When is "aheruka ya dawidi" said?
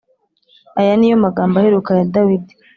1.57-2.53